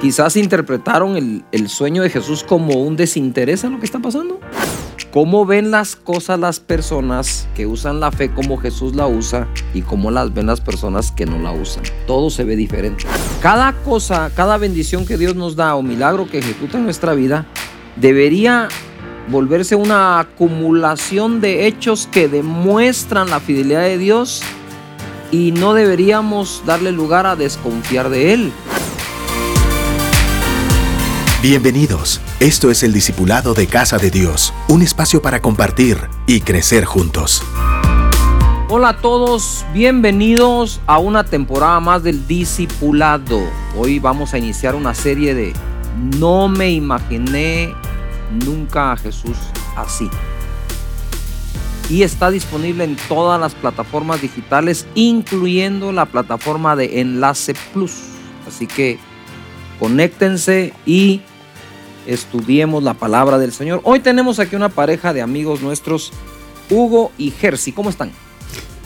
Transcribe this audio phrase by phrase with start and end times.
[0.00, 4.38] Quizás interpretaron el, sueño de Jesús como un desinterés en lo que está pasando.
[5.10, 9.82] ¿Cómo ven las cosas las personas que usan la fe como Jesús la usa y
[9.82, 11.82] cómo las ven las personas que no la usan?
[12.06, 13.06] Todo se ve diferente.
[13.42, 17.46] Cada cosa, cada bendición que Dios nos da o milagro que ejecuta en nuestra vida
[17.96, 18.68] debería
[19.28, 24.42] volverse una acumulación de hechos que demuestran la fidelidad de Dios
[25.32, 28.52] y no deberíamos darle lugar a desconfiar de Él.
[31.40, 32.20] Bienvenidos.
[32.40, 35.96] Esto es el Discipulado de Casa de Dios, un espacio para compartir
[36.26, 37.44] y crecer juntos.
[38.68, 43.38] Hola a todos, bienvenidos a una temporada más del Discipulado.
[43.76, 45.52] Hoy vamos a iniciar una serie de
[46.18, 47.72] No me imaginé
[48.44, 49.36] nunca a Jesús
[49.76, 50.10] así.
[51.88, 57.94] Y está disponible en todas las plataformas digitales, incluyendo la plataforma de Enlace Plus.
[58.44, 58.98] Así que
[59.78, 61.22] conéctense y
[62.08, 63.82] estudiemos la palabra del Señor.
[63.84, 66.10] Hoy tenemos aquí una pareja de amigos nuestros,
[66.70, 67.72] Hugo y Jersey.
[67.72, 68.10] ¿Cómo están?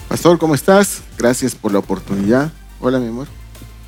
[0.09, 1.03] Pastor, ¿cómo estás?
[1.17, 2.53] Gracias por la oportunidad.
[2.81, 3.29] Hola, mi amor.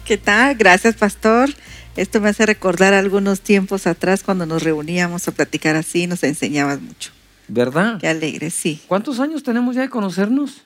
[0.04, 0.54] ¿Qué tal?
[0.54, 1.50] Gracias, pastor.
[1.96, 6.80] Esto me hace recordar algunos tiempos atrás cuando nos reuníamos a platicar así, nos enseñabas
[6.80, 7.10] mucho.
[7.48, 7.98] ¿Verdad?
[8.00, 8.80] Qué alegre, sí.
[8.86, 10.62] ¿Cuántos años tenemos ya de conocernos?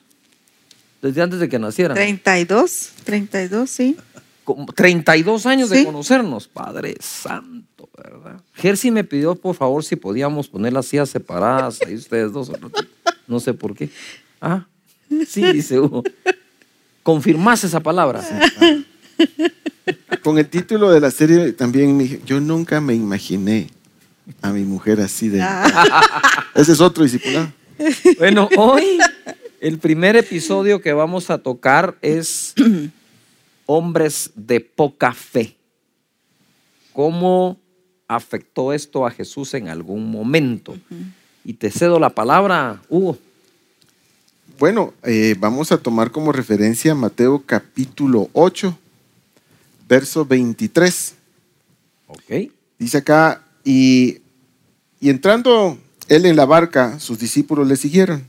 [1.01, 1.95] Desde antes de que nacieran.
[1.95, 3.97] 32, 32, sí.
[4.55, 8.41] Como 32 años de conocernos, Padre Santo, ¿verdad?
[8.55, 12.51] Jersey me pidió, por favor, si podíamos poner las sillas separadas, ahí ustedes dos.
[13.27, 13.91] No sé por qué.
[14.41, 14.65] Ah,
[15.27, 16.01] sí, dice Hugo.
[17.03, 18.27] Confirmás esa palabra.
[20.23, 23.69] Con el título de la serie también me dije, yo nunca me imaginé
[24.41, 25.45] a mi mujer así de...
[26.55, 27.53] Ese es otro discipulado.
[28.17, 28.97] Bueno, hoy
[29.61, 32.55] el primer episodio que vamos a tocar es
[33.71, 35.55] hombres de poca fe.
[36.91, 37.59] ¿Cómo
[38.07, 40.75] afectó esto a Jesús en algún momento?
[41.45, 43.19] Y te cedo la palabra, Hugo.
[44.57, 48.75] Bueno, eh, vamos a tomar como referencia Mateo capítulo 8,
[49.87, 51.13] verso 23.
[52.07, 52.51] Ok.
[52.79, 54.17] Dice acá, y,
[54.99, 55.77] y entrando
[56.07, 58.25] él en la barca, sus discípulos le siguieron.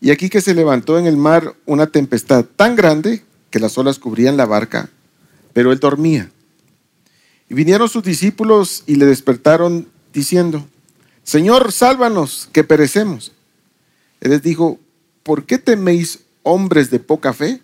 [0.00, 3.98] Y aquí que se levantó en el mar una tempestad tan grande que las olas
[3.98, 4.90] cubrían la barca,
[5.52, 6.30] pero él dormía.
[7.48, 10.66] Y vinieron sus discípulos y le despertaron diciendo,
[11.24, 13.32] Señor, sálvanos, que perecemos.
[14.20, 14.78] Él les dijo,
[15.22, 17.60] ¿por qué teméis hombres de poca fe?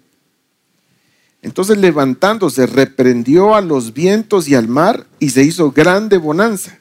[1.42, 6.78] Entonces levantándose, reprendió a los vientos y al mar y se hizo grande bonanza.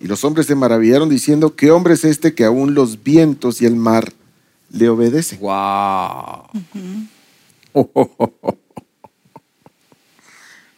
[0.00, 3.66] Y los hombres se maravillaron diciendo, ¿qué hombre es este que aún los vientos y
[3.66, 4.12] el mar
[4.70, 5.40] le obedecen?
[5.40, 6.44] Wow.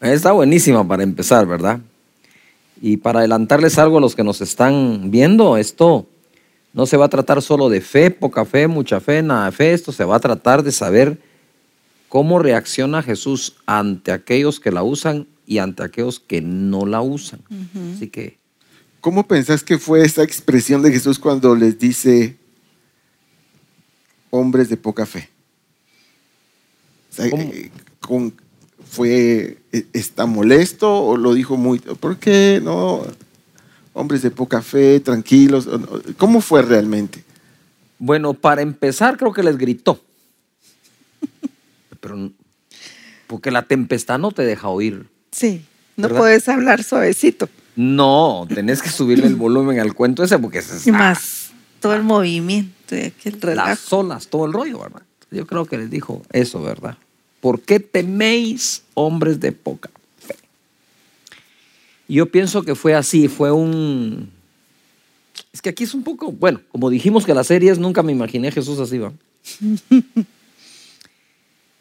[0.00, 1.80] Está buenísima para empezar, ¿verdad?
[2.80, 6.06] Y para adelantarles algo a los que nos están viendo, esto
[6.72, 9.72] no se va a tratar solo de fe, poca fe, mucha fe, nada de fe,
[9.72, 11.20] esto se va a tratar de saber
[12.08, 17.40] cómo reacciona Jesús ante aquellos que la usan y ante aquellos que no la usan.
[17.94, 18.42] Así que
[19.02, 22.36] ¿Cómo pensás que fue esa expresión de Jesús cuando les dice
[24.30, 25.28] hombres de poca fe?
[27.12, 27.42] O sea, ¿Cómo?
[27.42, 28.34] eh, con-
[28.90, 33.02] ¿Fue, eh, está molesto o lo dijo muy, ¿por qué no?
[33.94, 35.66] Hombres de poca fe, tranquilos.
[36.18, 37.24] ¿Cómo fue realmente?
[37.98, 39.98] Bueno, para empezar, creo que les gritó.
[42.00, 42.30] Pero
[43.26, 45.06] porque la tempestad no te deja oír.
[45.30, 45.64] Sí,
[45.96, 46.18] no ¿Verdad?
[46.20, 47.48] puedes hablar suavecito.
[47.76, 52.02] No, tenés que subirle el volumen al cuento ese porque se Y más todo el
[52.02, 53.96] movimiento y aquel las relajo.
[53.98, 55.02] olas, todo el rollo, ¿verdad?
[55.32, 56.96] Yo creo que les dijo eso, ¿verdad?
[57.40, 60.36] ¿Por qué teméis hombres de poca fe?
[62.06, 64.30] Yo pienso que fue así, fue un...
[65.52, 68.48] Es que aquí es un poco, bueno, como dijimos que las series, nunca me imaginé
[68.48, 69.12] a Jesús así, ¿va?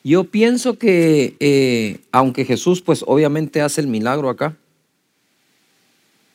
[0.03, 4.57] Yo pienso que, eh, aunque Jesús, pues obviamente hace el milagro acá,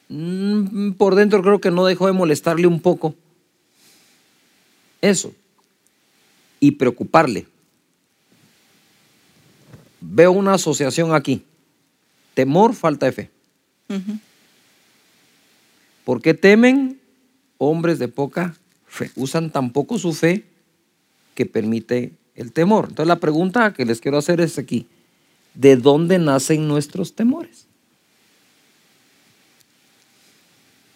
[0.08, 3.14] mm, por dentro creo que no dejó de molestarle un poco
[5.00, 5.32] eso
[6.66, 7.46] y preocuparle.
[10.00, 11.44] Veo una asociación aquí.
[12.34, 13.30] Temor, falta de fe.
[13.88, 14.18] Ujú.
[16.04, 17.00] ¿Por qué temen
[17.58, 18.56] hombres de poca
[18.88, 19.12] fe?
[19.14, 20.44] Usan tan poco su fe
[21.36, 22.86] que permite el temor.
[22.88, 24.86] Entonces la pregunta que les quiero hacer es aquí.
[25.54, 27.66] ¿De dónde nacen nuestros temores?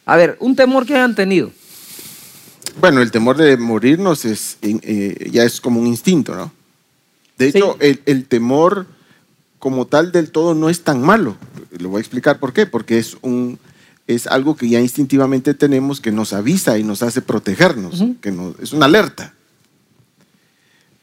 [0.05, 1.53] A ver, un temor que hayan tenido.
[2.81, 6.53] Bueno, el temor de morirnos es, eh, ya es como un instinto, ¿no?
[7.37, 7.87] De hecho, Sí.
[7.87, 8.87] el, el temor
[9.59, 11.37] como tal del todo no es tan malo.
[11.79, 12.67] Le voy a explicar por qué.
[12.67, 13.59] Porque es, un,
[14.06, 18.73] es algo que ya instintivamente tenemos que nos avisa y nos hace protegernos, que es
[18.73, 19.35] una alerta.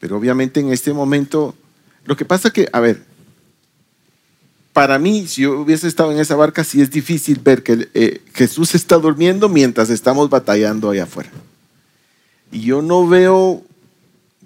[0.00, 1.54] Pero obviamente en este momento,
[2.04, 3.02] lo que pasa que, a ver,
[4.72, 8.22] para mí, si yo hubiese estado en esa barca, sí es difícil ver que eh,
[8.34, 11.30] Jesús está durmiendo mientras estamos batallando allá afuera.
[12.50, 13.62] Y yo no veo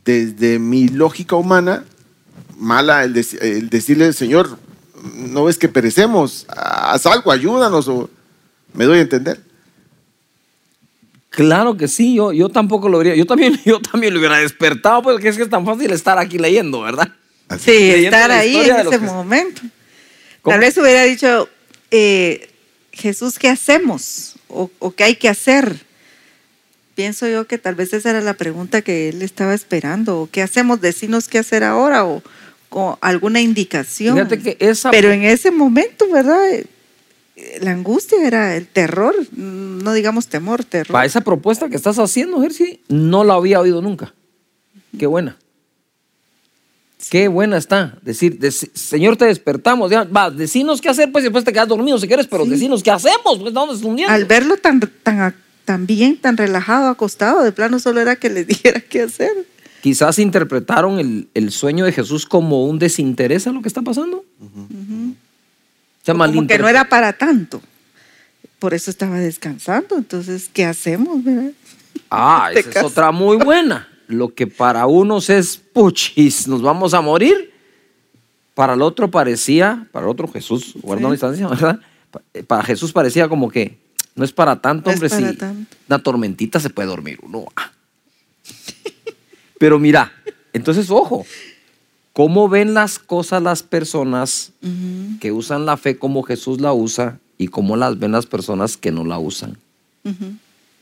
[0.04, 1.84] desde mi lógica humana
[2.62, 3.12] mala el,
[3.68, 4.58] decirle, Señor,
[5.16, 8.08] no ves que perecemos, haz algo, ayúdanos, o
[8.72, 9.40] me doy a entender.
[11.30, 15.02] Claro que sí, yo, yo tampoco lo vería, yo también, yo también lo hubiera despertado,
[15.02, 17.08] porque es que es tan fácil estar aquí leyendo, ¿verdad?
[17.58, 19.62] Sí, estar ahí en ese momento.
[20.44, 21.48] Tal vez hubiera dicho,
[21.90, 22.48] eh,
[22.92, 24.36] Jesús, ¿qué hacemos?
[24.48, 25.84] O, o, qué hay que hacer?
[26.94, 30.20] Pienso yo que tal vez esa era la pregunta que él estaba esperando.
[30.20, 30.80] ¿O qué hacemos?
[30.80, 32.22] Decirnos qué hacer ahora o,
[32.68, 34.16] con alguna indicación.
[34.16, 34.90] Fíjate que esa...
[34.90, 36.40] Pero en ese momento, ¿verdad?
[37.60, 40.92] La angustia era el terror, no digamos temor, terror.
[40.92, 44.14] Para esa propuesta que estás haciendo, Jersey, no la había oído nunca.
[44.98, 45.36] Qué buena.
[47.10, 47.98] Qué buena está.
[48.02, 48.38] Decir,
[48.74, 49.90] Señor, te despertamos.
[49.90, 52.90] Ya, va, decinos qué hacer, pues después te quedas dormido si quieres, pero decinos qué
[52.90, 58.00] hacemos, pues ¿dónde Al verlo tan, tan, tan bien, tan relajado, acostado, de plano solo
[58.00, 59.32] era que le dijera qué hacer.
[59.82, 64.24] Quizás interpretaron el, sueño de Jesús como un desinterés a lo que está pasando.
[66.04, 67.60] como que no era para tanto.
[68.60, 69.96] Por eso estaba descansando.
[69.96, 71.18] Entonces, ¿qué hacemos?
[72.10, 73.88] Ah, esa es otra muy buena.
[74.06, 77.52] Lo que para unos es puchis, nos vamos a morir.
[78.54, 81.80] Para el otro parecía, para el otro Jesús, guardando la distancia, ¿verdad?
[82.46, 83.81] Para Jesús parecía como que
[84.14, 85.24] no es para tanto, hombre, si
[85.88, 87.46] una tormentita se puede dormir uno.
[87.56, 87.72] Ah.
[89.58, 90.12] Pero mira,
[90.52, 91.24] entonces ojo,
[92.12, 94.52] ¿cómo ven las cosas las personas
[95.20, 98.92] que usan la fe como Jesús la usa y cómo las ven las personas que
[98.92, 99.56] no la usan?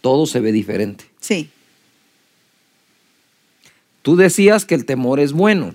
[0.01, 1.05] Todo se ve diferente.
[1.21, 1.51] Sí.
[4.03, 5.75] Tú decías que el temor es bueno.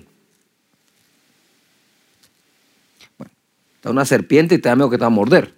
[3.16, 3.32] Bueno,
[3.76, 5.55] está una serpiente y te da miedo que te va a morder.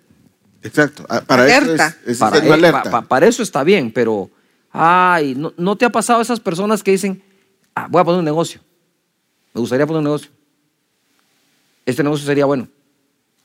[0.63, 1.07] Exacto.
[1.09, 1.75] Ah, para eso,
[2.07, 4.31] es, para, eh, para, eso está bien, pero
[4.73, 7.23] ay, ¿no, te ha pasado esas personas que dicen,
[7.75, 8.61] ah, voy a poner un negocio?
[9.55, 10.31] Me gustaría poner un negocio.
[11.87, 12.69] Este negocio sería bueno.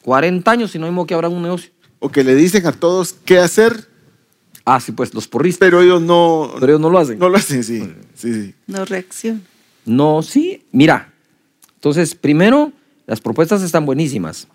[0.04, 1.72] 40 años y no mismo que habrá un negocio.
[2.00, 3.88] O que le dicen a todos qué hacer.
[4.66, 5.66] Ah, sí, pues los porristas.
[5.66, 6.52] Pero ellos no.
[6.56, 7.20] Pero ellos no lo hacen.
[7.20, 7.82] No lo hacen, sí.
[8.14, 8.56] sí, sí.
[8.68, 9.44] No reaccionan.
[9.86, 10.66] No, sí.
[10.72, 11.14] Mira.
[11.76, 12.72] Entonces, primero,
[13.06, 14.48] las propuestas están buenísimas.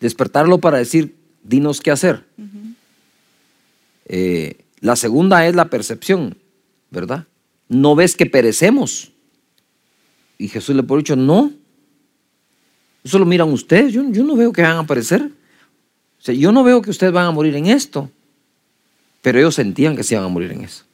[0.00, 2.24] Despertarlo para decir, dinos qué hacer.
[4.06, 6.36] Eh, la segunda es la percepción,
[6.90, 7.26] ¿verdad?
[7.68, 9.12] No ves que perecemos.
[10.38, 11.52] Y Jesús le puede dicho, no.
[13.04, 13.92] Eso lo miran ustedes.
[13.92, 15.22] Yo, no veo que van a perecer.
[15.22, 18.10] O sea, yo no veo que ustedes van a morir en esto.
[19.22, 20.84] Pero ellos sentían que se iban a morir en eso.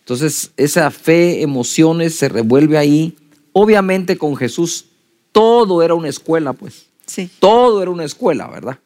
[0.00, 3.16] Entonces, esa fe, emociones se revuelve ahí.
[3.52, 4.86] Obviamente con Jesús
[5.32, 6.86] todo era una escuela, pues.
[7.06, 7.30] Sí.
[7.38, 8.78] Todo era una escuela, ¿verdad?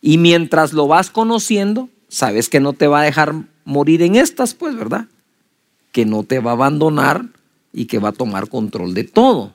[0.00, 4.54] Y mientras lo vas conociendo, sabes que no te va a dejar morir en estas,
[4.54, 5.06] pues, ¿verdad?
[5.92, 7.26] Que no te va a abandonar
[7.72, 9.54] y que va a tomar control de todo.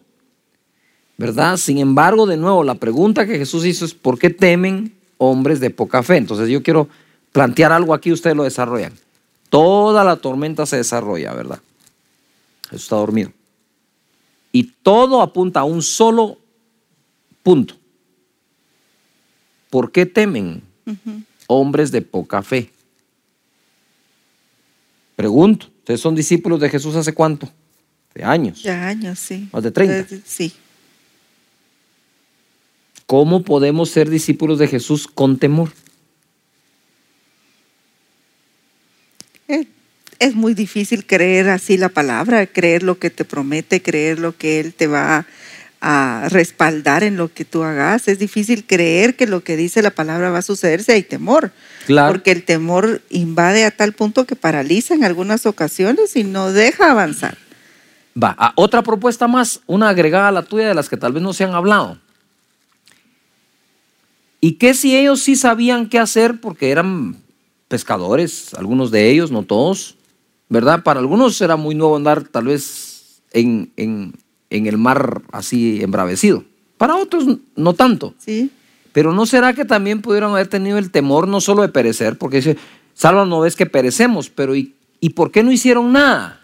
[1.17, 1.57] ¿Verdad?
[1.57, 5.69] Sin embargo, de nuevo, la pregunta que Jesús hizo es, ¿por qué temen hombres de
[5.69, 6.17] poca fe?
[6.17, 6.89] Entonces yo quiero
[7.31, 8.93] plantear algo aquí, ustedes lo desarrollan.
[9.49, 11.59] Toda la tormenta se desarrolla, ¿verdad?
[12.69, 13.31] Jesús está dormido.
[14.51, 16.37] Y todo apunta a un solo
[17.43, 17.75] punto.
[19.75, 20.61] ¿Por qué temen
[21.47, 22.71] hombres de poca fe?
[25.17, 27.51] Pregunto, ¿ustedes son discípulos de Jesús hace cuánto?
[28.13, 28.63] De años.
[28.63, 29.49] De años, sí.
[29.51, 30.15] Más de 30.
[30.25, 30.53] Sí.
[33.05, 35.73] ¿Cómo podemos ser discípulos de Jesús con temor?
[40.19, 44.61] Es, muy difícil creer así la palabra, creer lo que te promete, creer lo que
[44.61, 45.27] Él te va
[45.87, 48.07] a respaldar en lo que tú hagas.
[48.07, 51.51] Es difícil creer que lo que dice la palabra va a suceder si hay temor.
[51.85, 52.11] Claro.
[52.11, 56.89] Porque el temor invade a tal punto que paraliza en algunas ocasiones y no deja
[56.89, 57.37] avanzar.
[58.21, 61.33] Va, otra propuesta más, una agregada a la tuya de las que tal vez no
[61.33, 61.99] se han hablado.
[64.41, 67.15] ¿Y qué si ellos sí sabían qué hacer porque eran
[67.67, 69.97] pescadores, algunos de ellos, no todos,
[70.49, 70.81] ¿verdad?
[70.81, 74.13] Para algunos era muy nuevo andar tal vez en, en
[74.49, 76.43] el mar así embravecido.
[76.77, 77.25] Para otros
[77.55, 78.13] no tanto.
[78.17, 78.51] Sí.
[78.91, 82.17] Pero ¿no será que también pudieron haber tenido el temor no solo de perecer?
[82.17, 82.57] Porque dice,
[82.93, 86.41] salva no ves que perecemos, pero ¿y, ¿y por qué no hicieron nada?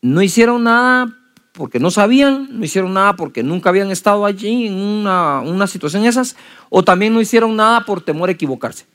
[0.00, 1.14] No hicieron nada
[1.52, 6.04] porque no sabían, no hicieron nada porque nunca habían estado allí en una, una situación
[6.04, 6.36] esas,
[6.68, 8.86] o también no hicieron nada por temor a equivocarse.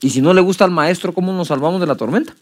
[0.00, 2.34] Y si no le gusta al maestro, ¿cómo nos salvamos de la tormenta?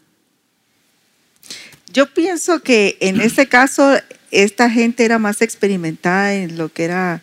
[1.93, 3.93] Yo pienso que en este caso
[4.31, 7.21] esta gente era más experimentada en lo que era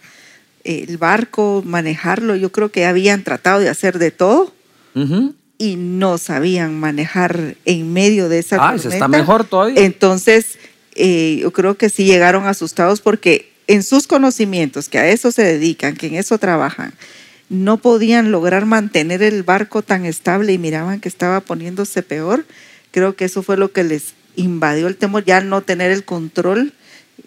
[0.63, 2.37] eh, el barco, manejarlo.
[2.37, 4.55] Yo creo que habían tratado de hacer de todo
[5.59, 9.85] y no sabían manejar en medio de esa ah, está mejor todavía.
[9.85, 10.57] Entonces,
[10.95, 15.43] eh, yo creo que sí llegaron asustados porque en sus conocimientos, que a eso se
[15.43, 16.95] dedican, que en eso trabajan,
[17.49, 22.47] no podían lograr mantener el barco tan estable y miraban que estaba poniéndose peor.
[22.93, 26.73] Creo que eso fue lo que les invadió el temor, ya no tener el control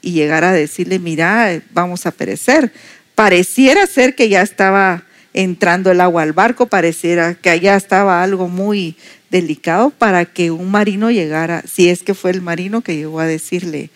[0.02, 2.74] y llegar a decirle, mira, vamos a perecer.
[3.16, 5.04] Pareciera ser que ya estaba
[5.34, 8.96] entrando el agua al barco, pareciera que allá estaba algo muy
[9.30, 13.26] delicado para que un marino llegara, si es que fue el marino que llegó a
[13.26, 13.90] decirle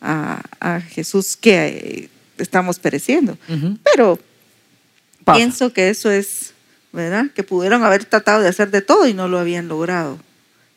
[0.00, 2.08] a, Jesús que eh,
[2.38, 3.36] estamos pereciendo.
[3.82, 4.18] Pero
[5.24, 6.52] pienso que eso es,
[6.92, 7.26] ¿verdad?
[7.34, 10.18] Que pudieron haber tratado de hacer de todo y no lo habían logrado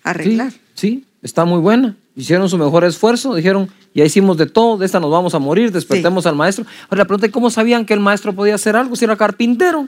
[0.03, 0.53] arreglar.
[0.74, 1.96] sí está muy buena.
[2.16, 5.72] Hicieron su mejor esfuerzo, dijeron, ya hicimos de todo, de esta nos vamos a morir,
[5.72, 6.66] despertemos al maestro.
[6.84, 9.88] Ahora la pregunta es, ¿cómo sabían que el maestro podía hacer algo si era carpintero?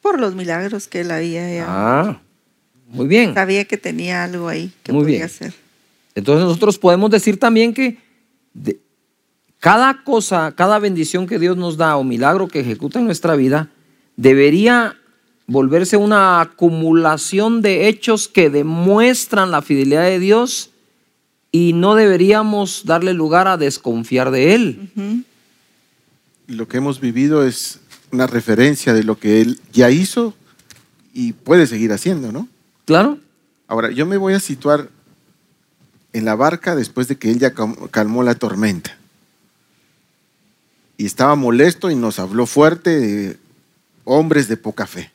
[0.00, 1.64] Por los milagros que él había.
[1.66, 2.20] Ah,
[2.88, 3.34] muy bien.
[3.34, 5.52] Sabía que tenía algo ahí que podía hacer.
[6.14, 7.98] Entonces nosotros podemos decir también que
[9.58, 13.68] cada cosa, cada bendición que Dios nos da o milagro que ejecuta en nuestra vida,
[14.16, 14.96] debería
[15.48, 20.70] volverse una acumulación de hechos que demuestran la fidelidad de Dios
[21.50, 25.24] y no deberíamos darle lugar a desconfiar de Él.
[26.46, 27.80] Lo que hemos vivido es
[28.12, 30.34] una referencia de lo que Él ya hizo
[31.14, 32.46] y puede seguir haciendo, ¿no?
[32.84, 33.18] Claro.
[33.66, 34.90] Ahora, yo me voy a situar
[36.12, 37.54] en la barca después de que Él ya
[37.90, 38.96] calmó la tormenta.
[40.98, 43.36] Y estaba molesto y nos habló fuerte de
[44.04, 45.10] hombres de poca fe.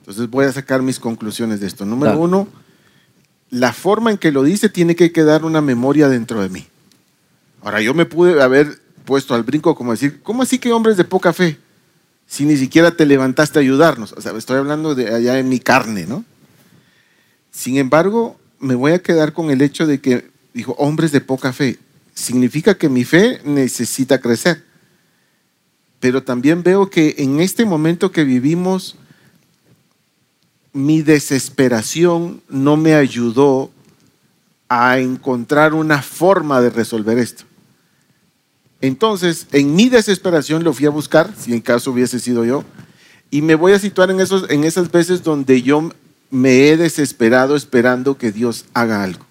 [0.00, 1.84] Entonces voy a sacar mis conclusiones de esto.
[1.84, 2.48] Número uno,
[3.50, 6.66] la forma en que lo dice tiene que quedar una memoria dentro de mí.
[7.62, 11.04] Ahora, yo me pude haber puesto al brinco como decir, ¿cómo así que hombres de
[11.04, 11.58] poca fe?
[12.26, 14.12] Si ni siquiera te levantaste a ayudarnos.
[14.12, 16.24] O sea, estoy hablando de allá en mi carne, ¿no?
[17.50, 21.52] Sin embargo, me voy a quedar con el hecho de que dijo, hombres de poca
[21.52, 21.78] fe.
[22.14, 24.64] Significa que mi fe necesita crecer.
[25.98, 28.96] Pero también veo que en este momento que vivimos,
[30.72, 33.70] mi desesperación no me ayudó
[34.68, 37.44] a encontrar una forma de resolver esto.
[38.80, 42.64] Entonces, en mi desesperación lo fui a buscar, si en caso hubiese sido yo,
[43.30, 45.90] y me voy a situar en, esos, en esas veces donde yo
[46.30, 49.26] me he desesperado esperando que Dios haga algo.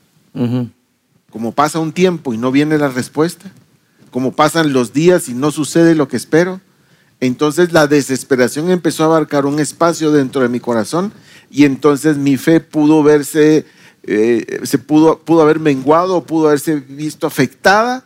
[1.31, 3.51] Como pasa un tiempo y no viene la respuesta,
[4.11, 6.61] como pasan los días y no sucede lo que espero,
[7.19, 11.11] entonces la desesperación empezó a abarcar un espacio dentro de mi corazón
[11.49, 13.65] y entonces mi fe pudo verse,
[14.03, 18.05] eh, se pudo, pudo haber menguado, pudo haberse visto afectada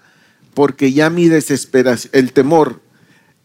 [0.54, 2.80] porque ya mi desesperación, el temor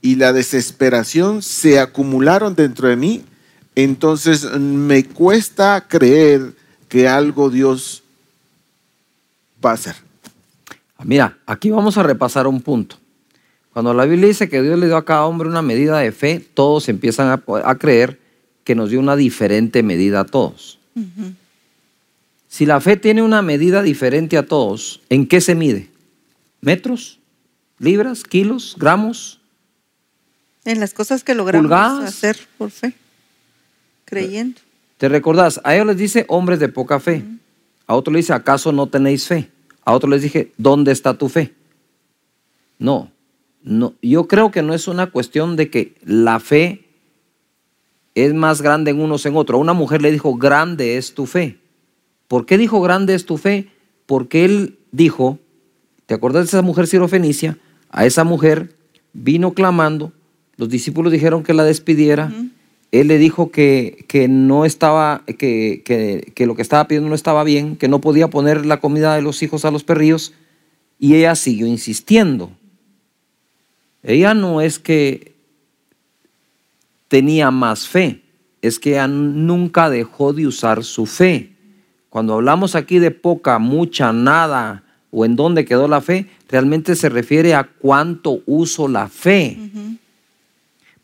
[0.01, 3.25] y la desesperación se acumularon dentro de mí.
[3.75, 6.55] Entonces me cuesta creer
[6.89, 8.03] que algo Dios
[9.65, 9.97] va a hacer.
[11.05, 12.97] Mira, aquí vamos a repasar un punto.
[13.73, 16.45] Cuando la Biblia dice que Dios le dio a cada hombre una medida de fe,
[16.55, 18.19] todos empiezan a, creer
[18.69, 20.79] que nos dio una diferente medida a todos.
[22.49, 25.89] Si la fe tiene una medida diferente a todos, ¿en qué se mide?
[26.61, 27.19] ¿Metros?
[27.79, 28.25] ¿Libras?
[28.25, 28.77] ¿Kilos?
[28.79, 29.41] ¿Gramos?
[30.67, 31.73] En las cosas que logramos
[32.05, 32.93] hacer por fe,
[34.05, 34.61] creyendo.
[34.99, 35.63] ¿Te recordás?
[35.65, 37.25] A ellos les dice hombres de poca fe.
[37.87, 39.51] A otros les dice, ¿acaso no tenéis fe?
[39.87, 41.55] A otros les dije, ¿dónde está tu fe?
[42.79, 43.11] No,
[43.63, 46.88] no, yo creo que no es una cuestión de que la fe
[48.23, 49.61] es más grande en unos en otros.
[49.61, 51.59] una mujer le dijo, grande es tu fe.
[52.27, 53.69] ¿Por qué dijo grande es tu fe?
[54.07, 55.39] Porque él dijo,
[56.07, 57.59] ¿te acuerdas de esa mujer sirofenicia?
[57.91, 58.75] A esa mujer
[59.13, 60.13] vino clamando,
[60.57, 62.33] los discípulos dijeron que la despidiera,
[62.91, 67.15] él le dijo que, que no estaba, que, que, que, lo que estaba pidiendo no
[67.15, 70.33] estaba bien, que no podía poner la comida de los hijos a los perrillos,
[70.99, 72.51] y ella siguió insistiendo.
[74.03, 75.38] Ella no es que
[77.09, 78.23] tenía más fe,
[78.63, 81.53] es que ella nunca dejó de usar su fe.
[82.11, 87.09] Cuando hablamos aquí de poca, mucha, nada o en dónde quedó la fe, realmente se
[87.09, 89.59] refiere a cuánto uso la fe.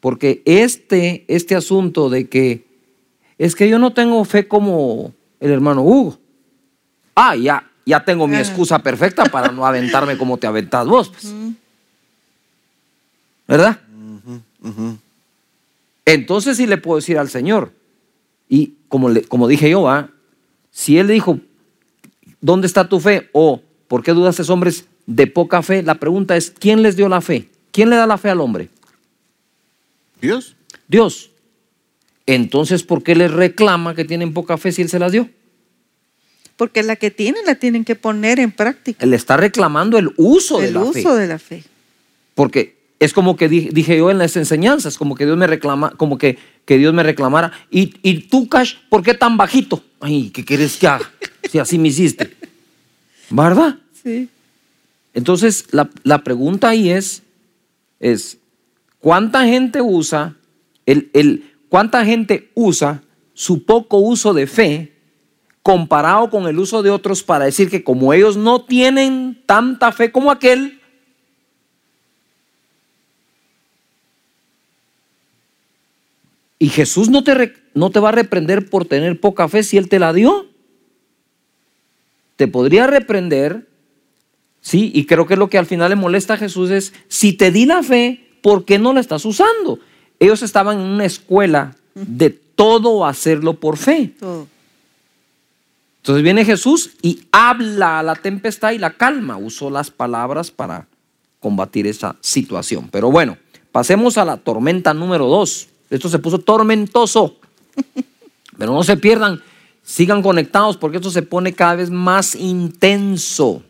[0.01, 2.67] Porque este, este asunto de que
[3.39, 6.19] es que yo no tengo fe como el hermano Hugo.
[7.15, 11.09] Ah, ya, ya tengo mi excusa perfecta para no aventarme como te aventás vos.
[11.09, 11.35] Pues.
[13.47, 13.79] ¿Verdad?
[16.05, 17.73] Entonces sí le puedo decir al Señor.
[18.49, 20.11] Y como, le, como dije yo, ¿ah?
[20.71, 21.41] si Él dijo,
[22.41, 23.31] ¿dónde está tu fe?
[23.33, 25.83] O, ¿por qué dudas esos hombres de poca fe?
[25.83, 27.49] La pregunta es, ¿quién les dio la fe?
[27.71, 28.69] ¿Quién le da la fe al hombre?
[30.21, 30.57] Dios.
[30.89, 31.31] Dios.
[32.27, 35.29] Entonces, ¿por qué les reclama que tienen poca fe si Él se las dio?
[36.57, 39.05] Porque la que tienen la tienen que poner en práctica.
[39.05, 41.01] Él está reclamando el uso de la fe.
[41.01, 41.65] El uso de la fe.
[42.35, 46.17] Porque es como que dije, yo en las enseñanzas, como que Dios me reclama, como
[46.17, 47.53] que, que Dios me reclamara.
[47.71, 49.83] Y, y tú, Cash, ¿por qué tan bajito?
[50.01, 51.11] Ay, ¿qué quieres que haga?
[51.51, 52.35] Si así me hiciste.
[53.31, 53.77] ¿Verdad?
[54.03, 54.29] Sí.
[55.13, 57.23] Entonces, la, la pregunta ahí es,
[58.01, 58.39] es,
[59.01, 60.37] ¿cuánta gente usa
[60.87, 64.93] el, el, cuánta gente usa su poco uso de fe
[65.63, 70.13] comparado con el uso de otros para decir que como ellos no tienen tanta fe
[70.13, 70.81] como aquel,
[76.65, 79.91] y Jesús no te, no te va a reprender por tener poca fe si Él
[79.91, 80.47] te la dio.
[82.37, 83.69] Te podría reprender,
[84.63, 87.51] sí, y creo que lo que al final le molesta a Jesús es, si te
[87.51, 89.79] di la fe, ¿por qué no la estás usando?
[90.19, 94.15] Ellos estaban en una escuela de todo hacerlo por fe.
[95.99, 99.37] Entonces viene Jesús y habla a la tempestad y la calma.
[99.37, 100.87] Usó las palabras para
[101.41, 102.89] combatir esa situación.
[102.91, 103.37] Pero bueno,
[103.71, 105.69] pasemos a la tormenta número dos.
[105.95, 107.37] Esto se puso tormentoso.
[108.59, 109.43] Pero no se pierdan,
[109.83, 113.63] sigan conectados porque esto se pone cada vez más intenso.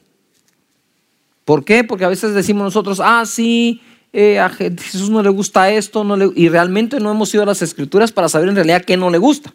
[1.44, 1.84] ¿Por qué?
[1.84, 3.80] Porque a veces decimos nosotros, ah, sí,
[4.12, 6.30] eh, a Jesús no le gusta esto, no le...
[6.34, 9.18] y realmente no hemos ido a las escrituras para saber en realidad qué no le
[9.18, 9.52] gusta.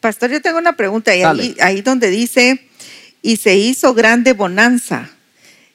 [0.00, 1.16] Pastor, yo tengo una pregunta.
[1.16, 2.68] Y ahí, donde dice,
[3.22, 5.10] y se hizo grande bonanza.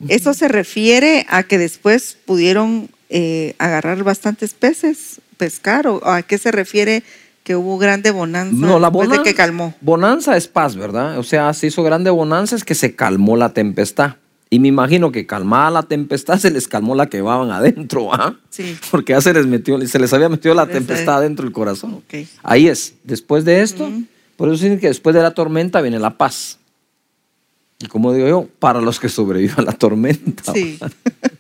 [0.08, 5.88] ¿Eso se refiere a que después pudieron eh, agarrar bastantes peces, pescar?
[5.88, 7.04] ¿O a qué se refiere
[7.44, 9.74] que hubo grande bonanza no, la después de que calmó?
[9.82, 11.18] Bonanza es paz, ¿verdad?
[11.18, 14.16] O sea, se hizo grande bonanza es que se calmó la tempestad.
[14.52, 18.36] Y me imagino que calmada la tempestad se les calmó la que llevaban adentro, ¿ah?
[18.50, 18.76] Sí.
[18.90, 22.02] Porque ya se les metió, se les había metido la tempestad adentro del corazón.
[22.42, 22.96] Ahí es.
[23.04, 23.92] Después de esto,
[24.38, 26.58] por eso dicen que después de la tormenta viene la paz.
[27.80, 30.52] Y como digo yo, para los que sobrevivan la tormenta.
[30.52, 30.80] Sí.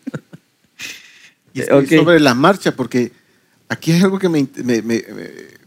[1.53, 3.11] y Sobre la marcha, porque
[3.67, 4.47] aquí hay algo que me,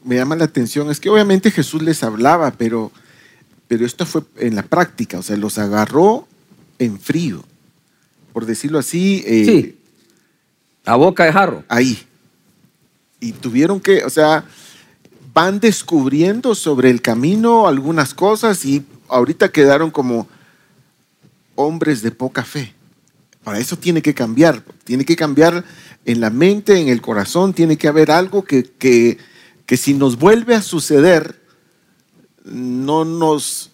[0.05, 2.93] llama la atención, es que obviamente Jesús les hablaba, pero,
[3.69, 6.27] pero esto fue en la práctica, o sea, los agarró
[6.79, 7.45] en frío,
[8.33, 9.23] por decirlo así.
[9.27, 9.79] Eh, sí.
[10.85, 11.65] A boca de jarro.
[11.69, 12.03] Ahí.
[13.21, 14.45] Y tuvieron que, o sea,
[15.33, 20.27] van descubriendo sobre el camino algunas cosas y ahorita quedaron como
[21.55, 22.75] hombres de poca fe.
[23.45, 25.65] Para eso tiene que cambiar, tiene que cambiar
[26.05, 29.19] en la mente, en el corazón, tiene que haber algo que, que,
[29.77, 31.41] si nos vuelve a suceder,
[32.45, 33.71] no nos,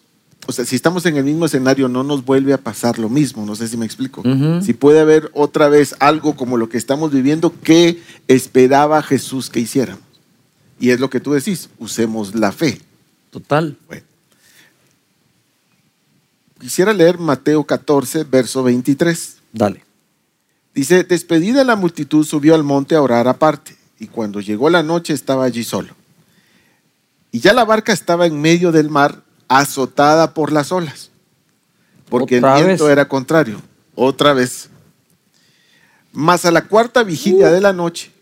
[0.47, 3.45] o sea, si estamos en el mismo escenario, no nos vuelve a pasar lo mismo,
[3.45, 4.23] no sé si me explico.
[4.63, 9.61] Si puede haber otra vez algo como lo que estamos viviendo que esperaba Jesús que
[9.61, 10.05] hiciéramos.
[10.81, 12.81] Y es lo que tú decís, usemos la fe.
[13.31, 13.77] Total.
[16.61, 19.38] Quisiera leer Mateo 14, verso 23.
[19.53, 19.85] Dale.
[20.75, 25.13] Dice, despedida la multitud subió al monte a orar aparte, y cuando llegó la noche
[25.13, 25.95] estaba allí solo.
[27.33, 31.11] Y ya la barca estaba en medio del mar, azotada por las olas,
[32.09, 33.61] porque el viento era contrario.
[33.95, 34.71] Otra vez.
[36.13, 38.13] Mas a la cuarta vigilia de la noche,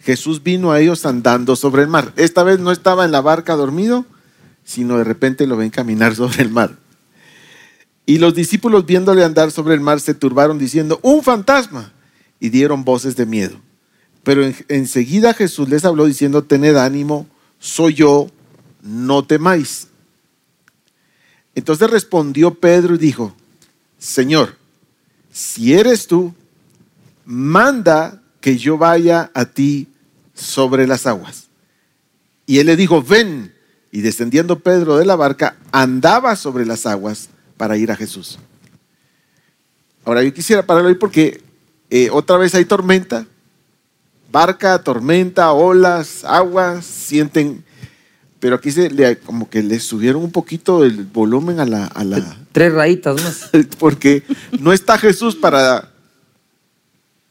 [0.00, 2.12] Jesús vino a ellos andando sobre el mar.
[2.16, 4.04] Esta vez no estaba en la barca dormido,
[4.64, 6.76] sino de repente lo ven caminar sobre el mar.
[8.08, 11.92] Y los discípulos viéndole andar sobre el mar se turbaron diciendo, un fantasma,
[12.40, 13.60] y dieron voces de miedo.
[14.22, 17.26] Pero enseguida Jesús les habló diciendo, tened ánimo,
[17.58, 18.30] soy yo,
[18.80, 19.88] no temáis.
[21.54, 23.34] Entonces respondió Pedro y dijo,
[23.98, 24.56] Señor,
[25.30, 26.32] si eres tú,
[27.26, 29.86] manda que yo vaya a ti
[30.32, 31.48] sobre las aguas.
[32.46, 33.52] Y él le dijo, ven.
[33.92, 38.38] Y descendiendo Pedro de la barca, andaba sobre las aguas para ir a Jesús.
[40.06, 41.42] Ahora yo quisiera parar hoy porque
[41.90, 43.26] eh, otra vez hay tormenta,
[44.32, 47.62] barca, tormenta, olas, aguas, sienten,
[48.40, 51.84] pero aquí se le, como que le subieron un poquito el volumen a la...
[51.86, 53.50] A la Tres rayitas más.
[53.78, 54.22] Porque
[54.60, 55.90] no está Jesús para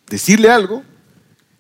[0.08, 0.84] decirle algo,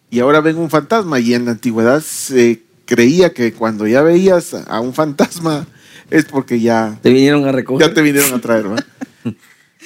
[0.09, 1.19] y ahora ven un fantasma.
[1.19, 5.67] Y en la antigüedad se creía que cuando ya veías a un fantasma
[6.09, 6.97] es porque ya...
[7.01, 7.87] Te vinieron a recoger.
[7.87, 8.85] Ya te vinieron a traer, ¿verdad?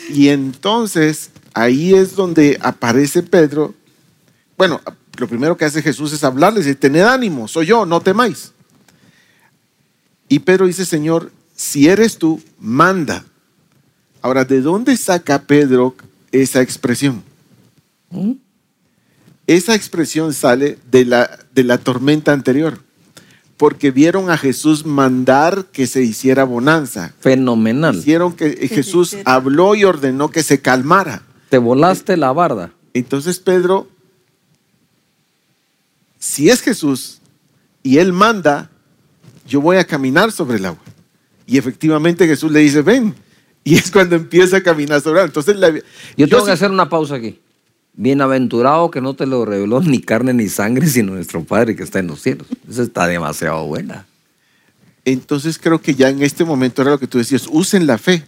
[0.10, 3.73] y entonces ahí es donde aparece Pedro.
[4.57, 4.81] Bueno,
[5.17, 8.53] lo primero que hace Jesús es hablarles, dice, tened ánimo, soy yo, no temáis.
[10.29, 13.25] Y Pedro dice, Señor, si eres tú, manda.
[14.21, 15.95] Ahora, ¿de dónde saca Pedro
[16.31, 17.23] esa expresión?
[18.10, 18.34] ¿Mm?
[19.47, 22.81] Esa expresión sale de la, de la tormenta anterior,
[23.62, 27.13] porque vieron a Jesús mandar que se hiciera bonanza.
[27.19, 27.95] Fenomenal.
[27.95, 31.21] Hicieron que Jesús habló y ordenó que se calmara.
[31.50, 32.71] Te volaste la barda.
[32.95, 33.88] Entonces Pedro,
[36.17, 37.21] si es Jesús
[37.84, 38.71] y él manda,
[39.45, 40.82] yo voy a caminar sobre el agua.
[41.45, 43.13] Y efectivamente Jesús le dice, ven.
[43.63, 45.28] Y es cuando empieza a caminar sobre el agua.
[45.28, 45.56] Entonces,
[46.17, 47.39] yo tengo que hacer una pausa aquí.
[47.93, 51.99] Bienaventurado que no te lo reveló ni carne ni sangre, sino nuestro Padre que está
[51.99, 52.47] en los cielos.
[52.69, 54.06] Esa está demasiado buena.
[55.04, 58.23] Entonces creo que ya en este momento era lo que tú decías, usen la fe.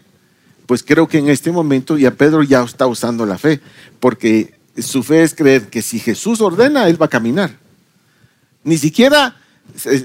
[0.66, 3.60] Pues creo que en este momento ya Pedro ya está usando la fe,
[4.00, 7.58] porque su fe es creer que si Jesús ordena, él va a caminar.
[8.64, 9.36] Ni siquiera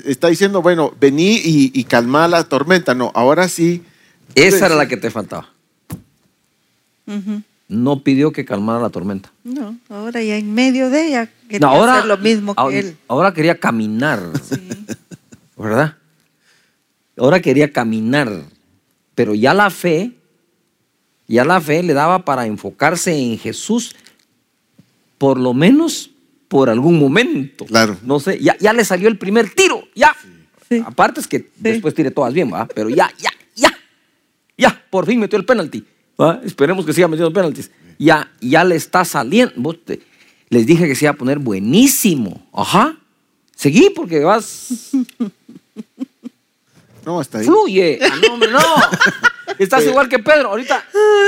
[0.05, 2.95] está diciendo, bueno, vení y, calma la tormenta.
[2.95, 3.85] No, ahora sí.
[4.35, 5.49] Esa era la que te faltaba
[7.69, 9.31] no pidió que calmara la tormenta.
[9.45, 12.97] No, ahora ya en medio de ella quería hacer lo mismo que él.
[13.07, 14.21] Ahora quería caminar,
[15.57, 15.97] ¿verdad?
[17.17, 18.45] Ahora quería caminar,
[19.15, 20.13] pero ya la fe,
[21.27, 23.95] ya la fe le daba para enfocarse en Jesús,
[25.19, 26.11] por lo menos
[26.49, 27.67] por algún momento.
[27.67, 27.99] Claro.
[28.03, 30.17] No sé, ya, ya le salió el primer tiro, ya.
[30.85, 32.67] Aparte es que después tire todas bien, ¿va?
[32.67, 33.71] Pero ya, ya, ya,
[34.57, 35.85] ya, por fin metió el penalti.
[36.45, 37.71] Esperemos que siga metiendo penaltis.
[37.99, 39.77] Ya, ya le está saliendo.
[40.49, 42.47] les dije que se iba a poner buenísimo.
[42.53, 42.97] Ajá.
[43.55, 44.69] Seguí porque vas.
[47.07, 47.47] No, hasta ahí.
[47.47, 47.99] Fluye.
[48.03, 48.59] Ah, no, hombre, no.
[49.59, 50.51] Estás igual que Pedro.
[50.51, 50.85] Ahorita.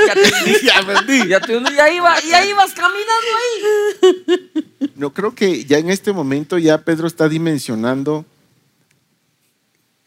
[0.06, 1.26] Ya te ya perdí.
[1.26, 4.90] Ya, te, ya, iba, ya ibas caminando ahí.
[4.96, 8.26] No, creo que ya en este momento ya Pedro está dimensionando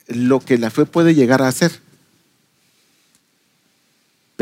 [0.06, 1.72] lo que la fe puede llegar a hacer.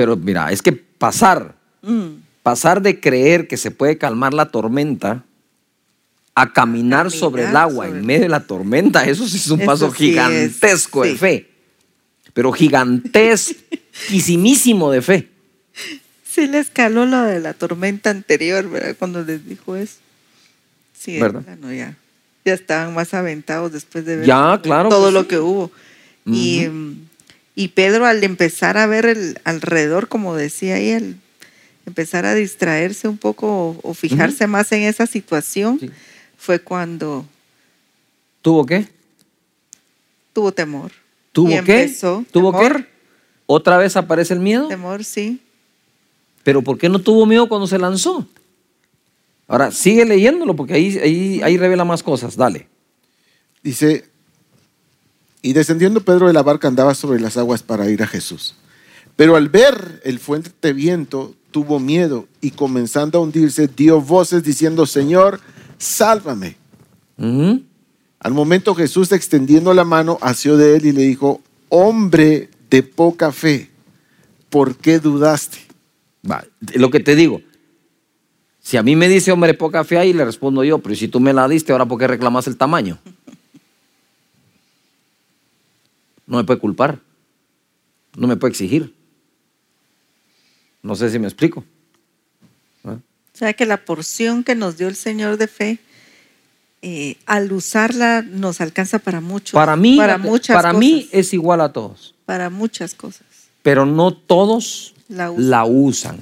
[0.02, 2.08] Pero mira, es que pasar, mm.
[2.42, 5.24] pasar de creer que se puede calmar la tormenta
[6.34, 9.92] a caminar, sobre el agua en medio de la tormenta, eso sí es un paso
[9.92, 11.52] gigantesco de fe.
[12.34, 15.30] Pero gigantesquísimo de fe.
[16.28, 18.96] Sí le escaló lo de la tormenta anterior, ¿verdad?
[18.98, 19.98] Cuando les dijo eso.
[20.98, 21.44] Sí, ¿verdad?
[21.62, 21.96] ya,
[22.44, 24.28] ya estaban más aventados después de ver
[24.64, 25.70] todo lo que hubo.
[26.26, 26.68] Y
[27.56, 31.18] y Pedro al empezar a ver el alrededor, como decía ahí, al
[31.86, 35.80] empezar a distraerse un poco o, fijarse más en esa situación,
[36.38, 37.26] fue cuando...
[38.42, 38.88] ¿Tuvo qué?
[40.34, 40.92] Tuvo temor.
[41.32, 41.94] ¿Tuvo qué?
[42.32, 42.86] ¿Tuvo qué?
[43.46, 44.68] ¿Otra vez aparece el miedo?
[44.68, 45.42] Temor, sí.
[46.44, 48.28] Pero ¿por qué no tuvo miedo cuando se lanzó?
[49.48, 52.38] Ahora, sigue leyéndolo porque ahí, ahí, ahí revela más cosas.
[52.38, 52.68] Dale.
[53.62, 54.10] Dice,
[55.42, 58.56] y descendiendo Pedro de la barca andaba sobre las aguas para ir a Jesús.
[59.16, 64.86] Pero al ver el fuerte viento, tuvo miedo y comenzando a hundirse, dio voces diciendo,
[64.86, 65.40] Señor,
[65.78, 66.56] sálvame.
[67.18, 73.32] Al momento Jesús extendiendo la mano, asió de él y le dijo, hombre de poca
[73.32, 73.70] fe,
[74.50, 75.60] ¿por qué dudaste?
[76.76, 77.42] lo que te digo,
[78.60, 81.08] si a mí me dice hombre de poca fe, ahí le respondo yo, pero si
[81.08, 83.00] tú me la diste, ahora ¿por qué reclamas el tamaño?
[86.32, 86.98] No me puede culpar,
[88.16, 88.96] no me puede exigir.
[90.82, 91.66] No sé si me explico.
[92.86, 92.94] ¿Ah?
[92.94, 95.80] O sea que la porción que nos dio el Señor de fe,
[96.82, 99.58] eh, al usarla nos alcanza para mucho.
[99.58, 102.16] Para mí, para, muchas para mí es igual a todos.
[102.26, 103.28] Para muchas cosas.
[103.62, 106.20] Pero no todos la usan.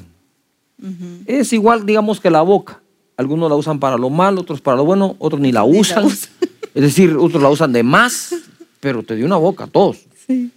[1.27, 2.81] Es igual, digamos, que la boca.
[3.15, 6.07] Algunos la usan para lo malo, otros para lo bueno, otros ni la usan.
[6.07, 8.33] Es decir, otros la usan de más
[8.79, 10.05] pero te dio una boca a todos.
[10.27, 10.51] Sí.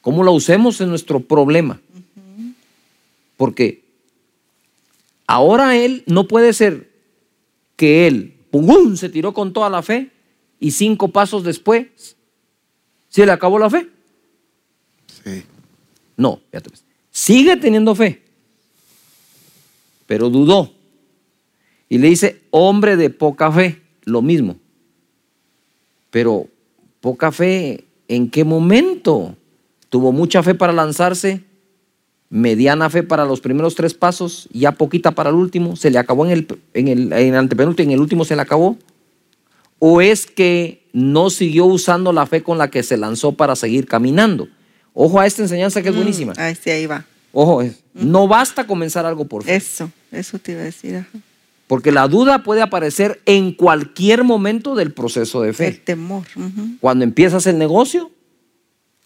[0.00, 1.80] ¿Cómo la usemos en nuestro problema?
[3.36, 3.82] Porque
[5.26, 6.90] ahora él no puede ser
[7.76, 10.10] que él, pum, se tiró con toda la fe
[10.60, 12.16] y cinco pasos después
[13.08, 13.88] se le acabó la fe.
[15.24, 15.44] Sí.
[16.16, 16.70] No, fíjate.
[16.70, 16.84] Pues.
[17.10, 18.22] Sigue teniendo fe,
[20.06, 20.72] pero dudó.
[21.88, 24.56] Y le dice, hombre de poca fe, lo mismo.
[26.10, 26.48] Pero
[27.04, 29.36] Poca fe, ¿en qué momento?
[29.90, 31.44] Tuvo mucha fe para lanzarse,
[32.30, 36.24] mediana fe para los primeros tres pasos, ya poquita para el último, se le acabó
[36.24, 38.78] en el, en el, en el antepenúltimo, en el último se le acabó.
[39.78, 43.86] ¿O es que no siguió usando la fe con la que se lanzó para seguir
[43.86, 44.48] caminando.
[44.94, 46.32] Ojo a esta enseñanza que es mm, buenísima.
[46.38, 47.04] ahí sí, ahí va.
[47.34, 49.56] Ojo, no basta comenzar algo por fe.
[49.56, 51.04] Eso, eso te iba a decir.
[51.66, 55.68] Porque la duda puede aparecer en cualquier momento del proceso de fe.
[55.68, 56.24] El temor.
[56.80, 58.10] Cuando empiezas el negocio,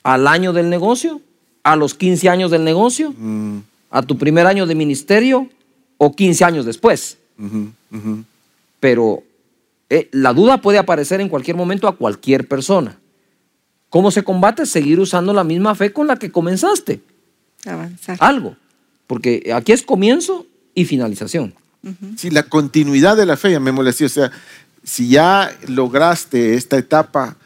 [0.02, 1.20] al año del negocio,
[1.62, 3.58] a los 15 años del negocio, mm.
[3.90, 5.48] a tu primer año de ministerio
[5.98, 7.18] o 15 años después.
[8.80, 9.22] Pero
[9.90, 12.98] eh, la duda puede aparecer en cualquier momento a cualquier persona.
[13.90, 14.66] ¿Cómo se combate?
[14.66, 17.00] Seguir usando la misma fe con la que comenzaste.
[17.64, 18.16] Avanzar.
[18.20, 18.56] Algo.
[19.06, 21.54] Porque aquí es comienzo y finalización.
[22.16, 24.04] Sí, la continuidad de la fe, ya me molestó.
[24.04, 24.30] O sea,
[24.82, 27.36] si ya lograste esta etapa,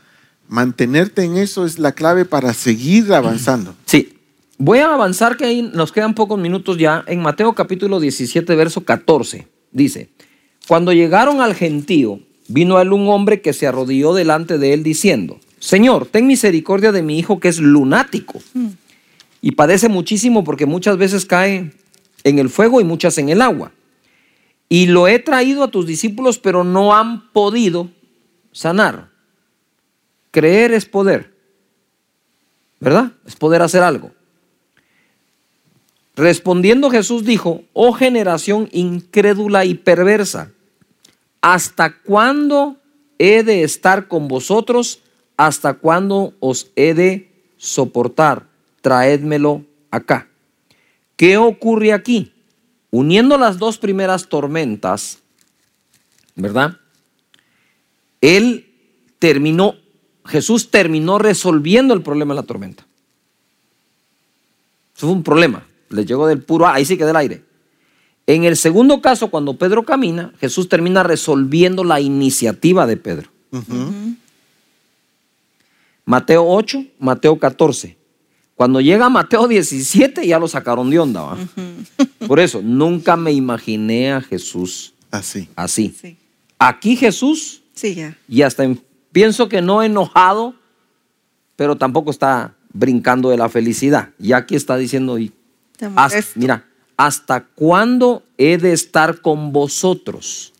[0.49, 3.75] mantenerte en eso es la clave para seguir avanzando.
[3.87, 4.19] Sí.
[4.59, 7.03] Voy a avanzar, que ahí nos quedan pocos minutos ya.
[7.09, 10.11] En Mateo capítulo 17, verso 14, dice,
[10.69, 14.83] cuando llegaron al gentío, vino a él un hombre que se arrodilló delante de él
[14.83, 18.69] diciendo, Señor, ten misericordia de mi hijo que es lunático mm.
[19.41, 21.73] y padece muchísimo porque muchas veces cae
[22.25, 23.73] en el fuego y muchas en el agua.
[24.73, 27.91] Y lo he traído a tus discípulos, pero no han podido
[28.53, 29.11] sanar.
[30.31, 31.35] Creer es poder,
[32.81, 33.13] ¿verdad?
[33.27, 34.13] Es poder hacer algo.
[36.17, 40.53] Respondiendo Jesús dijo, oh generación incrédula y perversa,
[41.43, 42.79] ¿hasta cuándo
[43.19, 45.01] he de estar con vosotros?
[45.37, 48.47] ¿Hasta cuándo os he de soportar?
[48.81, 50.29] Traédmelo acá.
[51.17, 52.32] ¿Qué ocurre aquí?
[52.93, 55.19] Uniendo las dos primeras tormentas,
[56.37, 56.77] ¿verdad?
[58.21, 58.69] Él
[59.19, 59.75] terminó,
[60.25, 62.87] Jesús terminó resolviendo el problema de la tormenta.
[64.95, 65.67] Eso fue un problema.
[65.89, 67.43] Le llegó del puro, ahí sí queda el aire.
[68.27, 73.31] En el segundo caso, cuando Pedro camina, Jesús termina resolviendo la iniciativa de Pedro.
[76.05, 77.97] Mateo 8, Mateo 14.
[78.55, 81.23] Cuando llega Mateo 17 ya lo sacaron de onda.
[81.23, 81.39] ¿va?
[82.27, 85.49] Por eso, nunca me imaginé a Jesús así.
[85.57, 86.17] Así.
[86.59, 88.17] Aquí Jesús, sí, ya.
[88.29, 88.65] y hasta
[89.11, 90.55] pienso que no enojado,
[91.57, 94.11] pero tampoco está brincando de la felicidad.
[94.19, 95.33] Y aquí está diciendo, y
[96.35, 96.65] mira,
[96.97, 100.53] ¿hasta cuándo he de estar con vosotros?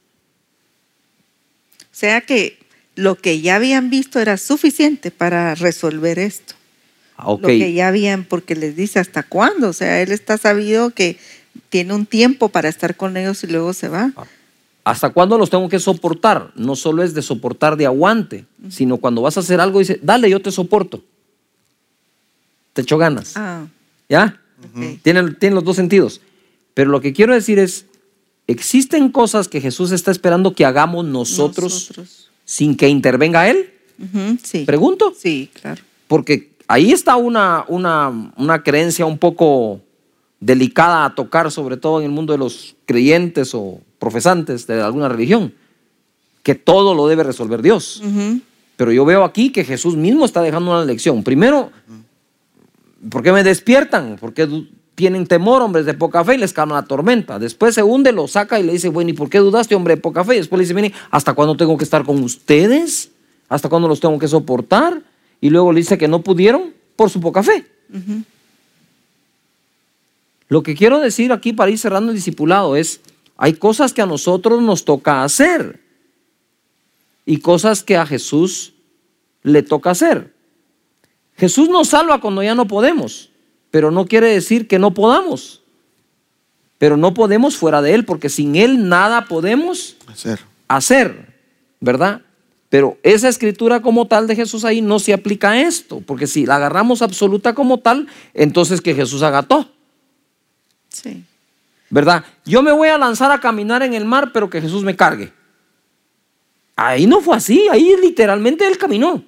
[1.81, 2.59] O sea que
[2.95, 6.55] lo que ya habían visto era suficiente para resolver esto.
[7.23, 9.69] Ah, lo que ya habían, porque les dice hasta cuándo.
[9.69, 11.19] O sea, él está sabido que
[11.69, 14.13] tiene un tiempo para estar con ellos y luego se va.
[14.17, 14.25] Ah,
[14.85, 16.51] ¿Hasta cuándo los tengo que soportar?
[16.57, 20.29] No solo es de soportar de aguante, sino cuando vas a hacer algo, dice, dale,
[20.29, 21.03] yo te soporto.
[22.73, 23.37] Te echo ganas.
[23.37, 23.67] Ah.
[24.09, 24.41] ¿Ya?
[25.03, 26.21] Tienen, tienen los dos sentidos.
[26.75, 27.87] Pero lo que quiero decir es,
[28.49, 31.93] existen cosas que Jesús está esperando que hagamos nosotros,
[32.45, 33.71] sin que intervenga Él.
[34.43, 34.65] sí.
[34.65, 35.15] ¿Pregunto?
[35.17, 35.83] Sí, claro.
[36.09, 39.83] Porque ahí está una, una, una creencia un poco
[40.41, 45.11] delicada a tocar, sobre todo en el mundo de los creyentes o profesantes de alguna
[45.11, 45.53] religión,
[46.43, 48.03] que todo lo debe resolver Dios.
[48.77, 51.23] Pero yo veo aquí que Jesús mismo está dejando una lección.
[51.23, 51.71] Primero,
[53.11, 54.17] ¿por qué me despiertan?
[54.19, 54.49] Porque
[54.95, 57.39] tienen temor, hombres de poca fe, y les cae una tormenta.
[57.39, 60.01] Después se hunde, lo saca y le dice, bueno, ¿y por qué dudaste, hombre de
[60.01, 60.37] poca fe?
[60.37, 63.11] Y después le dice, ¿hasta cuándo tengo que estar con ustedes?
[63.51, 65.12] ¿Hasta cuándo los tengo que soportar?
[65.43, 67.67] Y luego le dice que no pudieron por su poca fe.
[70.49, 73.01] Lo que quiero decir aquí para ir cerrando el discipulado es,
[73.37, 75.81] hay cosas que a nosotros nos toca hacer
[77.27, 78.73] y cosas que a Jesús
[79.43, 80.33] le toca hacer.
[81.37, 83.31] Jesús nos salva cuando ya no podemos,
[83.73, 85.61] pero no quiere decir que no podamos.
[86.79, 90.41] Pero no podemos fuera de Él, porque sin Él nada podemos hacer.
[90.69, 91.35] hacer
[91.81, 92.23] ¿verdad?
[92.73, 96.47] Pero esa escritura como tal de Jesús ahí no se aplica a esto, porque si
[96.47, 99.69] la agarramos absoluta como tal, entonces que Jesús haga todo.
[100.89, 101.23] Sí.
[101.91, 102.25] ¿Verdad?
[102.47, 105.35] Yo me voy a lanzar a caminar en el mar, pero que Jesús me cargue.
[106.75, 109.23] Ahí no fue así, ahí literalmente él caminó.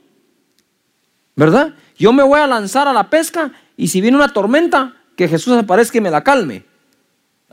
[1.37, 1.75] ¿Verdad?
[1.99, 5.55] Yo me voy a lanzar a la pesca y si viene una tormenta, que Jesús
[5.55, 6.65] aparezca y me la calme.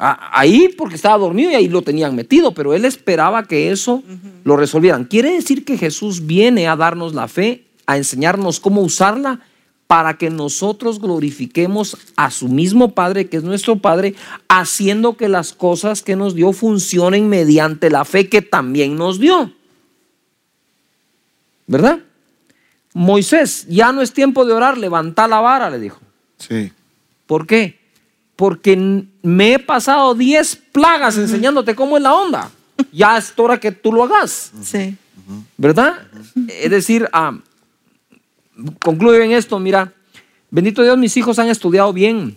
[0.03, 4.01] Ahí porque estaba dormido y ahí lo tenían metido, pero él esperaba que eso
[4.43, 5.05] lo resolvieran.
[5.05, 9.41] Quiere decir que Jesús viene a darnos la fe, a enseñarnos cómo usarla
[9.85, 14.15] para que nosotros glorifiquemos a su mismo Padre, que es nuestro Padre,
[14.47, 19.53] haciendo que las cosas que nos dio funcionen mediante la fe que también nos dio.
[21.67, 21.99] ¿Verdad?
[22.95, 25.99] Moisés, ya no es tiempo de orar, levanta la vara, le dijo.
[26.39, 26.71] Sí.
[27.27, 27.80] ¿Por qué?
[28.41, 32.49] Porque me he pasado 10 plagas enseñándote cómo es la onda.
[32.91, 34.51] Ya es hora que tú lo hagas.
[34.63, 34.97] Sí.
[35.57, 36.07] ¿Verdad?
[36.59, 37.37] Es decir, ah,
[38.79, 39.93] concluyo en esto, mira,
[40.49, 42.35] bendito Dios, mis hijos han estudiado bien.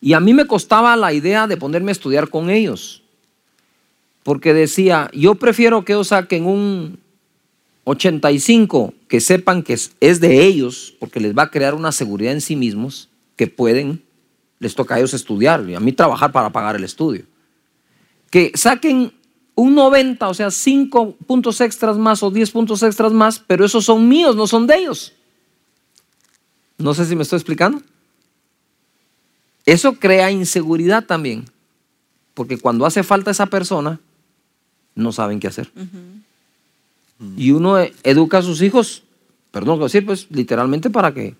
[0.00, 3.02] Y a mí me costaba la idea de ponerme a estudiar con ellos.
[4.22, 6.98] Porque decía, yo prefiero que ellos saquen un
[7.84, 12.40] 85, que sepan que es de ellos, porque les va a crear una seguridad en
[12.40, 14.03] sí mismos, que pueden,
[14.64, 17.24] les toca a ellos estudiar y a mí trabajar para pagar el estudio.
[18.30, 19.12] Que saquen
[19.54, 23.84] un 90, o sea, 5 puntos extras más o 10 puntos extras más, pero esos
[23.84, 25.12] son míos, no son de ellos.
[26.78, 27.82] No sé si me estoy explicando.
[29.66, 31.44] Eso crea inseguridad también,
[32.32, 34.00] porque cuando hace falta esa persona,
[34.94, 35.70] no saben qué hacer.
[37.36, 39.02] Y uno educa a sus hijos,
[39.50, 41.36] perdón que decir, pues literalmente para que,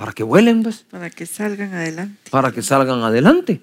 [0.00, 0.86] para que vuelen, pues.
[0.90, 2.30] Para que salgan adelante.
[2.30, 3.60] Para que salgan adelante,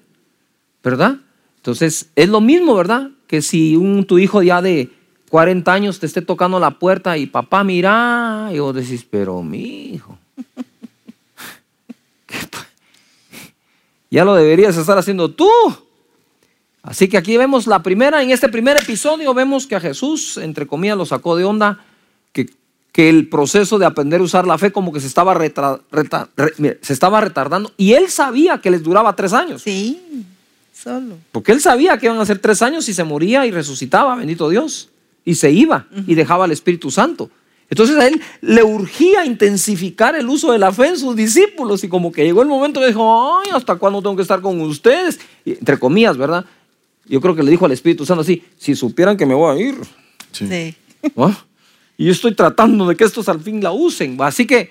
[0.84, 1.16] ¿verdad?
[1.56, 3.10] Entonces, es lo mismo, ¿verdad?
[3.26, 4.88] Que si un, tu hijo ya de
[5.30, 9.94] 40 años te esté tocando la puerta y papá, mira, y vos decís, pero mi
[9.94, 10.16] hijo.
[14.12, 15.50] ya lo deberías estar haciendo tú.
[16.84, 20.68] Así que aquí vemos la primera, en este primer episodio vemos que a Jesús, entre
[20.68, 21.84] comillas, lo sacó de onda,
[22.98, 27.20] que, el proceso de aprender a usar la fe como que se estaba, se estaba
[27.20, 27.72] retardando.
[27.76, 29.62] Y él sabía que les duraba tres años.
[29.62, 30.00] Sí,
[30.72, 31.16] solo.
[31.30, 34.48] Porque él sabía que iban a ser tres años y se moría y resucitaba, bendito
[34.48, 34.88] Dios.
[35.24, 37.30] Y se iba y dejaba al Espíritu Santo.
[37.70, 41.88] Entonces a él le urgía intensificar el uso de la fe en sus discípulos y
[41.88, 45.20] como que llegó el momento dijo, ay, ¿hasta cuándo tengo que estar con ustedes?
[45.44, 46.44] entre comillas, ¿verdad?
[47.06, 49.60] Yo creo que le dijo al Espíritu Santo así, si supieran que me voy a
[49.60, 49.76] ir.
[50.32, 50.74] Sí.
[51.16, 51.44] ¿Ah?
[52.00, 54.16] Y estoy tratando de que estos al fin la usen.
[54.22, 54.70] Así que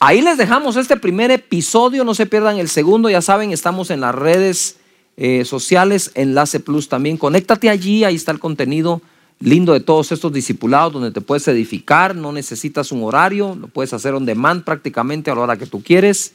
[0.00, 4.00] ahí les dejamos este primer episodio, no se pierdan el segundo, ya saben, estamos en
[4.00, 4.78] las redes
[5.16, 7.16] eh, sociales, Enlace Plus también.
[7.16, 9.00] Conéctate allí, ahí está el contenido
[9.38, 13.92] lindo de todos estos discipulados donde te puedes edificar, no necesitas un horario, lo puedes
[13.92, 16.34] hacer on demand prácticamente a la hora que tú quieres,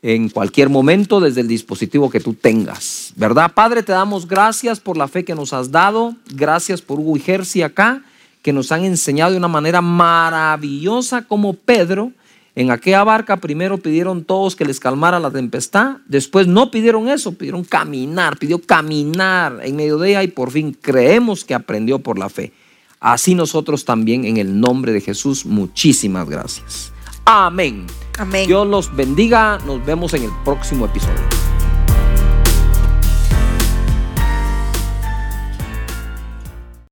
[0.00, 3.52] en cualquier momento desde el dispositivo que tú tengas, ¿verdad?
[3.52, 7.20] Padre, te damos gracias por la fe que nos has dado, gracias por Hugo y
[7.20, 8.04] Jersey acá,
[8.46, 12.12] que nos han enseñado de una manera maravillosa como Pedro
[12.54, 17.32] en aquella barca primero pidieron todos que les calmara la tempestad, después no pidieron eso,
[17.32, 22.20] pidieron caminar, pidió caminar en medio de ella y por fin creemos que aprendió por
[22.20, 22.52] la fe.
[23.00, 26.92] Así nosotros también en el nombre de Jesús, muchísimas gracias.
[27.24, 27.88] Amén.
[28.16, 28.46] Amén.
[28.46, 31.55] Dios los bendiga, nos vemos en el próximo episodio.